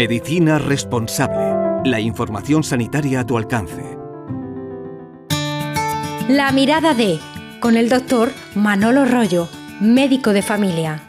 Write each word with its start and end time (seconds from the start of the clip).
Medicina 0.00 0.58
responsable. 0.58 1.90
La 1.90 2.00
información 2.00 2.64
sanitaria 2.64 3.20
a 3.20 3.26
tu 3.26 3.36
alcance. 3.36 3.82
La 6.28 6.52
mirada 6.52 6.94
de, 6.94 7.18
con 7.60 7.76
el 7.76 7.88
doctor 7.88 8.30
Manolo 8.54 9.04
Rollo, 9.04 9.48
médico 9.80 10.32
de 10.32 10.42
familia. 10.42 11.08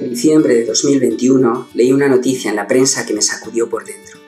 En 0.00 0.10
diciembre 0.10 0.54
de 0.54 0.64
2021 0.64 1.68
leí 1.74 1.92
una 1.92 2.08
noticia 2.08 2.50
en 2.50 2.56
la 2.56 2.66
prensa 2.66 3.04
que 3.04 3.14
me 3.14 3.20
sacudió 3.20 3.68
por 3.68 3.84
dentro. 3.84 4.18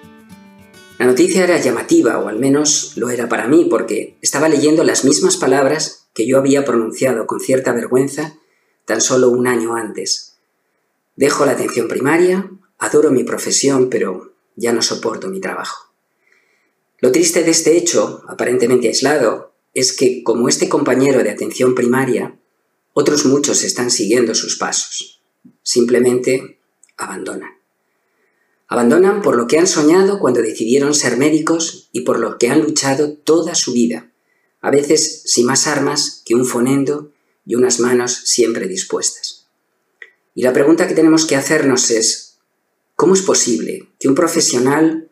La 0.99 1.07
noticia 1.07 1.43
era 1.43 1.61
llamativa, 1.61 2.19
o 2.19 2.29
al 2.29 2.39
menos 2.39 2.93
lo 2.97 3.09
era 3.09 3.29
para 3.29 3.49
mí, 3.49 3.67
porque 3.71 4.19
estaba 4.21 4.49
leyendo 4.49 4.85
las 4.85 5.05
mismas 5.05 5.37
palabras 5.37 6.04
que 6.15 6.27
yo 6.27 6.39
había 6.39 6.65
pronunciado 6.65 7.27
con 7.27 7.41
cierta 7.41 7.73
vergüenza 7.73 8.39
tan 8.85 9.01
solo 9.01 9.31
un 9.31 9.47
año 9.47 9.75
antes. 9.75 10.37
Dejo 11.17 11.45
la 11.45 11.53
atención 11.53 11.89
primaria, 11.89 12.51
adoro 12.79 13.11
mi 13.11 13.25
profesión, 13.25 13.91
pero 13.91 14.35
ya 14.57 14.73
no 14.73 14.83
soporto 14.83 15.29
mi 15.29 15.41
trabajo. 15.41 15.93
Lo 17.01 17.13
triste 17.13 17.43
de 17.43 17.51
este 17.51 17.77
hecho, 17.77 18.23
aparentemente 18.29 18.89
aislado, 18.89 19.53
es 19.75 19.93
que, 19.93 20.23
como 20.23 20.49
este 20.49 20.69
compañero 20.69 21.23
de 21.23 21.31
atención 21.31 21.75
primaria, 21.75 22.39
otros 22.93 23.27
muchos 23.27 23.65
están 23.65 23.91
siguiendo 23.91 24.35
sus 24.35 24.57
pasos. 24.57 25.21
Simplemente 25.63 26.61
abandonan. 26.97 27.51
Abandonan 28.69 29.21
por 29.21 29.37
lo 29.37 29.47
que 29.47 29.59
han 29.59 29.67
soñado 29.67 30.19
cuando 30.21 30.41
decidieron 30.41 30.95
ser 30.95 31.17
médicos 31.17 31.89
y 31.93 32.03
por 32.03 32.19
lo 32.19 32.39
que 32.39 32.49
han 32.49 32.63
luchado 32.63 33.13
toda 33.13 33.55
su 33.55 33.73
vida, 33.73 34.13
a 34.65 34.71
veces 34.71 35.21
sin 35.27 35.45
más 35.45 35.67
armas 35.67 36.23
que 36.25 36.35
un 36.35 36.47
fonendo 36.47 37.13
y 37.45 37.55
unas 37.55 37.81
manos 37.81 38.23
siempre 38.25 38.67
dispuestas. 38.67 39.47
Y 40.35 40.43
la 40.43 40.55
pregunta 40.55 40.89
que 40.89 40.95
tenemos 40.95 41.27
que 41.27 41.37
hacernos 41.37 41.91
es, 41.91 42.39
¿cómo 42.97 43.13
es 43.13 43.21
posible 43.21 43.91
que 44.01 44.09
un 44.09 44.15
profesional, 44.15 45.11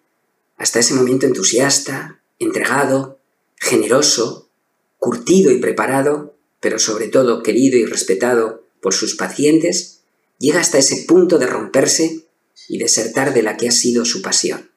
hasta 0.56 0.78
ese 0.78 0.94
momento 0.94 1.26
entusiasta, 1.26 2.22
entregado, 2.38 3.20
generoso, 3.56 4.48
curtido 4.96 5.52
y 5.52 5.58
preparado, 5.58 6.34
pero 6.60 6.78
sobre 6.78 7.08
todo 7.08 7.42
querido 7.42 7.76
y 7.76 7.84
respetado 7.84 8.64
por 8.80 8.94
sus 8.94 9.16
pacientes, 9.16 10.00
llega 10.38 10.60
hasta 10.60 10.78
ese 10.78 11.04
punto 11.06 11.38
de 11.38 11.46
romperse 11.46 12.26
y 12.68 12.78
desertar 12.78 13.34
de 13.34 13.42
la 13.42 13.58
que 13.58 13.68
ha 13.68 13.72
sido 13.72 14.06
su 14.06 14.22
pasión? 14.22 14.71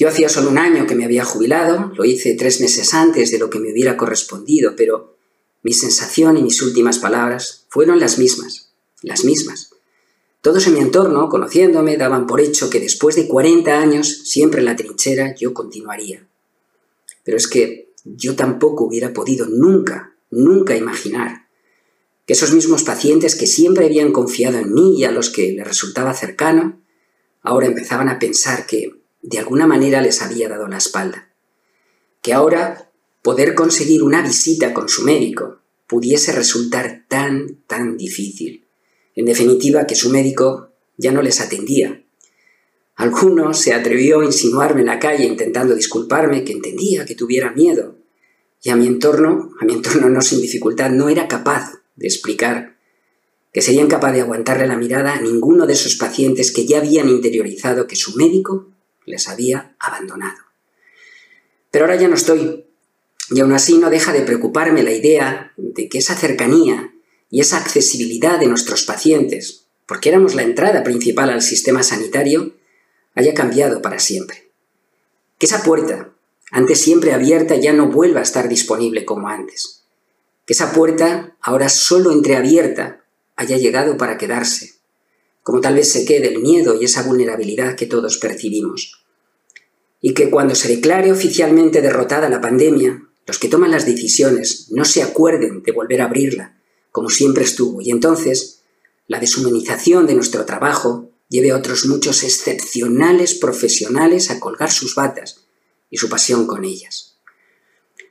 Yo 0.00 0.08
hacía 0.08 0.30
solo 0.30 0.48
un 0.48 0.56
año 0.56 0.86
que 0.86 0.94
me 0.94 1.04
había 1.04 1.26
jubilado, 1.26 1.92
lo 1.94 2.06
hice 2.06 2.34
tres 2.34 2.62
meses 2.62 2.94
antes 2.94 3.30
de 3.30 3.38
lo 3.38 3.50
que 3.50 3.58
me 3.58 3.70
hubiera 3.70 3.98
correspondido, 3.98 4.74
pero 4.74 5.18
mi 5.62 5.74
sensación 5.74 6.38
y 6.38 6.42
mis 6.42 6.62
últimas 6.62 6.98
palabras 6.98 7.66
fueron 7.68 8.00
las 8.00 8.18
mismas, 8.18 8.72
las 9.02 9.26
mismas. 9.26 9.74
Todos 10.40 10.66
en 10.66 10.72
mi 10.72 10.80
entorno, 10.80 11.28
conociéndome, 11.28 11.98
daban 11.98 12.26
por 12.26 12.40
hecho 12.40 12.70
que 12.70 12.80
después 12.80 13.14
de 13.14 13.28
40 13.28 13.78
años, 13.78 14.22
siempre 14.24 14.60
en 14.60 14.64
la 14.64 14.76
trinchera, 14.76 15.34
yo 15.34 15.52
continuaría. 15.52 16.26
Pero 17.22 17.36
es 17.36 17.46
que 17.46 17.92
yo 18.02 18.34
tampoco 18.36 18.84
hubiera 18.84 19.12
podido 19.12 19.48
nunca, 19.48 20.16
nunca 20.30 20.74
imaginar 20.74 21.46
que 22.24 22.32
esos 22.32 22.54
mismos 22.54 22.84
pacientes 22.84 23.36
que 23.36 23.46
siempre 23.46 23.84
habían 23.84 24.12
confiado 24.12 24.60
en 24.60 24.72
mí 24.72 24.98
y 24.98 25.04
a 25.04 25.10
los 25.10 25.28
que 25.28 25.52
les 25.52 25.66
resultaba 25.66 26.14
cercano, 26.14 26.80
ahora 27.42 27.66
empezaban 27.66 28.08
a 28.08 28.18
pensar 28.18 28.66
que 28.66 28.99
de 29.22 29.38
alguna 29.38 29.66
manera 29.66 30.00
les 30.00 30.22
había 30.22 30.48
dado 30.48 30.66
la 30.68 30.78
espalda. 30.78 31.30
Que 32.22 32.32
ahora 32.32 32.90
poder 33.22 33.54
conseguir 33.54 34.02
una 34.02 34.22
visita 34.22 34.72
con 34.72 34.88
su 34.88 35.04
médico 35.04 35.60
pudiese 35.86 36.32
resultar 36.32 37.04
tan, 37.08 37.62
tan 37.66 37.96
difícil. 37.96 38.66
En 39.14 39.26
definitiva, 39.26 39.86
que 39.86 39.96
su 39.96 40.10
médico 40.10 40.70
ya 40.96 41.12
no 41.12 41.22
les 41.22 41.40
atendía. 41.40 42.04
Alguno 42.94 43.54
se 43.54 43.72
atrevió 43.72 44.20
a 44.20 44.24
insinuarme 44.24 44.82
en 44.82 44.86
la 44.86 44.98
calle 44.98 45.24
intentando 45.24 45.74
disculparme, 45.74 46.44
que 46.44 46.52
entendía 46.52 47.04
que 47.04 47.14
tuviera 47.14 47.50
miedo. 47.52 47.96
Y 48.62 48.70
a 48.70 48.76
mi 48.76 48.86
entorno, 48.86 49.52
a 49.60 49.64
mi 49.64 49.72
entorno 49.72 50.08
no 50.08 50.20
sin 50.20 50.40
dificultad, 50.40 50.90
no 50.90 51.08
era 51.08 51.26
capaz 51.26 51.80
de 51.96 52.06
explicar 52.06 52.76
que 53.52 53.62
sería 53.62 53.82
incapaz 53.82 54.12
de 54.12 54.20
aguantarle 54.20 54.66
la 54.66 54.76
mirada 54.76 55.14
a 55.14 55.20
ninguno 55.20 55.66
de 55.66 55.72
esos 55.72 55.96
pacientes 55.96 56.52
que 56.52 56.66
ya 56.66 56.78
habían 56.78 57.08
interiorizado 57.08 57.86
que 57.86 57.96
su 57.96 58.16
médico 58.16 58.68
les 59.10 59.28
había 59.28 59.76
abandonado. 59.78 60.38
Pero 61.70 61.84
ahora 61.84 61.96
ya 61.96 62.08
no 62.08 62.14
estoy 62.14 62.64
y 63.30 63.40
aún 63.40 63.52
así 63.52 63.78
no 63.78 63.90
deja 63.90 64.12
de 64.12 64.22
preocuparme 64.22 64.82
la 64.82 64.92
idea 64.92 65.52
de 65.56 65.88
que 65.88 65.98
esa 65.98 66.16
cercanía 66.16 66.92
y 67.30 67.40
esa 67.40 67.58
accesibilidad 67.58 68.40
de 68.40 68.48
nuestros 68.48 68.82
pacientes, 68.82 69.66
porque 69.86 70.08
éramos 70.08 70.34
la 70.34 70.42
entrada 70.42 70.82
principal 70.82 71.30
al 71.30 71.42
sistema 71.42 71.84
sanitario, 71.84 72.54
haya 73.14 73.34
cambiado 73.34 73.82
para 73.82 74.00
siempre. 74.00 74.50
Que 75.38 75.46
esa 75.46 75.62
puerta, 75.62 76.12
antes 76.50 76.80
siempre 76.80 77.12
abierta, 77.12 77.54
ya 77.54 77.72
no 77.72 77.88
vuelva 77.88 78.18
a 78.20 78.24
estar 78.24 78.48
disponible 78.48 79.04
como 79.04 79.28
antes. 79.28 79.84
Que 80.44 80.54
esa 80.54 80.72
puerta, 80.72 81.36
ahora 81.40 81.68
solo 81.68 82.10
entreabierta, 82.10 83.04
haya 83.36 83.56
llegado 83.56 83.96
para 83.96 84.18
quedarse, 84.18 84.74
como 85.44 85.60
tal 85.60 85.76
vez 85.76 85.90
se 85.90 86.04
quede 86.04 86.28
el 86.28 86.40
miedo 86.40 86.80
y 86.80 86.84
esa 86.84 87.04
vulnerabilidad 87.04 87.76
que 87.76 87.86
todos 87.86 88.18
percibimos. 88.18 88.99
Y 90.00 90.14
que 90.14 90.30
cuando 90.30 90.54
se 90.54 90.68
declare 90.68 91.12
oficialmente 91.12 91.82
derrotada 91.82 92.28
la 92.28 92.40
pandemia, 92.40 93.02
los 93.26 93.38
que 93.38 93.48
toman 93.48 93.70
las 93.70 93.86
decisiones 93.86 94.68
no 94.70 94.84
se 94.84 95.02
acuerden 95.02 95.62
de 95.62 95.72
volver 95.72 96.00
a 96.00 96.06
abrirla, 96.06 96.58
como 96.90 97.10
siempre 97.10 97.44
estuvo, 97.44 97.80
y 97.80 97.90
entonces 97.90 98.62
la 99.06 99.20
deshumanización 99.20 100.06
de 100.06 100.14
nuestro 100.14 100.44
trabajo 100.44 101.10
lleve 101.28 101.52
a 101.52 101.56
otros 101.56 101.86
muchos 101.86 102.22
excepcionales 102.24 103.34
profesionales 103.34 104.30
a 104.30 104.40
colgar 104.40 104.70
sus 104.70 104.94
batas 104.94 105.44
y 105.90 105.96
su 105.96 106.08
pasión 106.08 106.46
con 106.46 106.64
ellas. 106.64 107.18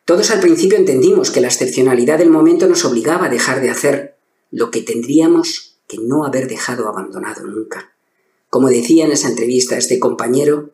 Todos 0.06 0.32
al 0.32 0.40
principio 0.40 0.78
entendimos 0.78 1.30
que 1.30 1.42
la 1.42 1.50
excepcionalidad 1.50 2.18
del 2.18 2.32
momento 2.32 2.68
nos 2.68 2.84
obligaba 2.86 3.28
a 3.28 3.30
dejar 3.30 3.62
de 3.62 3.70
hacer 3.70 4.18
lo 4.52 4.72
que 4.72 4.82
tendríamos 4.82 5.80
que 5.88 5.98
no 6.00 6.26
haber 6.26 6.48
dejado 6.48 6.88
abandonado 6.88 7.46
nunca. 7.46 7.94
Como 8.50 8.70
decía 8.70 9.06
en 9.06 9.12
esa 9.12 9.30
entrevista 9.30 9.78
este 9.78 10.00
compañero, 10.00 10.74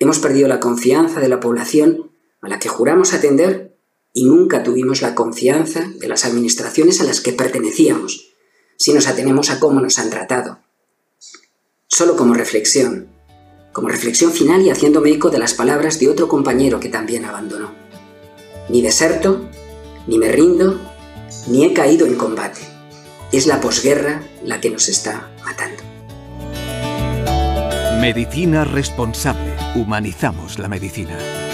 hemos 0.00 0.18
perdido 0.18 0.48
la 0.48 0.58
confianza 0.58 1.20
de 1.20 1.28
la 1.28 1.38
población 1.38 2.10
a 2.40 2.48
la 2.48 2.58
que 2.58 2.68
juramos 2.68 3.12
atender 3.12 3.76
y 4.12 4.24
nunca 4.24 4.62
tuvimos 4.64 5.02
la 5.02 5.14
confianza 5.14 5.88
de 5.98 6.08
las 6.08 6.24
administraciones 6.24 7.00
a 7.00 7.04
las 7.04 7.20
que 7.20 7.32
pertenecíamos, 7.32 8.32
si 8.76 8.92
nos 8.92 9.06
atenemos 9.06 9.50
a 9.50 9.60
cómo 9.60 9.80
nos 9.80 9.98
han 9.98 10.10
tratado. 10.10 10.58
Solo 11.86 12.16
como 12.16 12.34
reflexión, 12.34 13.08
como 13.72 13.88
reflexión 13.88 14.32
final 14.32 14.62
y 14.62 14.70
haciéndome 14.70 15.10
eco 15.10 15.30
de 15.30 15.38
las 15.38 15.54
palabras 15.54 16.00
de 16.00 16.08
otro 16.08 16.28
compañero 16.28 16.80
que 16.80 16.88
también 16.88 17.26
abandonó. 17.26 17.72
Ni 18.70 18.80
deserto, 18.80 19.48
ni 20.06 20.18
me 20.18 20.32
rindo, 20.32 20.80
ni 21.46 21.64
he 21.64 21.74
caído 21.74 22.06
en 22.06 22.16
combate. 22.16 22.60
Es 23.32 23.46
la 23.46 23.60
posguerra 23.60 24.22
la 24.44 24.60
que 24.60 24.70
nos 24.70 24.88
está 24.88 25.30
matando. 25.44 25.89
Medicina 28.00 28.64
responsable. 28.64 29.54
Humanizamos 29.74 30.58
la 30.58 30.68
medicina. 30.68 31.49